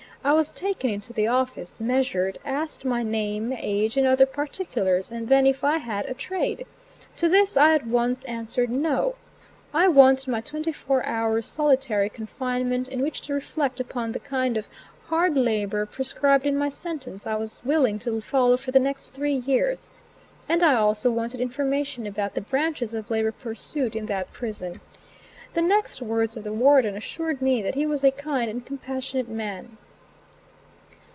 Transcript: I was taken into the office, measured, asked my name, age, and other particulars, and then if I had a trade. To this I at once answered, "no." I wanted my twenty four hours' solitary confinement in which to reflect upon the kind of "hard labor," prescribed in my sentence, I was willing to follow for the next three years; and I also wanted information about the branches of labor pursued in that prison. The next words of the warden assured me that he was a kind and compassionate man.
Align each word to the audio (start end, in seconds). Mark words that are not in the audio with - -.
I 0.23 0.33
was 0.33 0.51
taken 0.51 0.91
into 0.91 1.13
the 1.13 1.25
office, 1.25 1.79
measured, 1.79 2.37
asked 2.45 2.85
my 2.85 3.01
name, 3.01 3.51
age, 3.53 3.97
and 3.97 4.05
other 4.05 4.27
particulars, 4.27 5.09
and 5.09 5.27
then 5.27 5.47
if 5.47 5.63
I 5.63 5.77
had 5.79 6.05
a 6.05 6.13
trade. 6.13 6.67
To 7.15 7.27
this 7.27 7.57
I 7.57 7.73
at 7.73 7.87
once 7.87 8.23
answered, 8.25 8.69
"no." 8.69 9.15
I 9.73 9.87
wanted 9.87 10.27
my 10.27 10.39
twenty 10.39 10.71
four 10.71 11.03
hours' 11.07 11.47
solitary 11.47 12.07
confinement 12.07 12.87
in 12.87 13.01
which 13.01 13.21
to 13.21 13.33
reflect 13.33 13.79
upon 13.79 14.11
the 14.11 14.19
kind 14.19 14.57
of 14.57 14.69
"hard 15.07 15.35
labor," 15.35 15.87
prescribed 15.87 16.45
in 16.45 16.55
my 16.55 16.69
sentence, 16.69 17.25
I 17.25 17.33
was 17.33 17.59
willing 17.65 17.97
to 17.99 18.21
follow 18.21 18.57
for 18.57 18.69
the 18.69 18.79
next 18.79 19.09
three 19.15 19.37
years; 19.37 19.89
and 20.47 20.61
I 20.61 20.75
also 20.75 21.09
wanted 21.09 21.41
information 21.41 22.05
about 22.05 22.35
the 22.35 22.41
branches 22.41 22.93
of 22.93 23.09
labor 23.09 23.31
pursued 23.31 23.95
in 23.95 24.05
that 24.05 24.31
prison. 24.31 24.81
The 25.55 25.63
next 25.63 25.99
words 25.99 26.37
of 26.37 26.43
the 26.43 26.53
warden 26.53 26.95
assured 26.95 27.41
me 27.41 27.63
that 27.63 27.73
he 27.73 27.87
was 27.87 28.03
a 28.03 28.11
kind 28.11 28.51
and 28.51 28.63
compassionate 28.63 29.27
man. 29.27 29.79